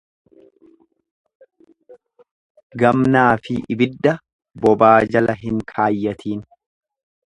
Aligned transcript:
Gamnaafi 2.83 3.61
ibidda 3.77 4.17
bobaa 4.65 4.99
jala 5.17 5.41
hin 5.47 5.65
kaayyatiin. 5.75 6.47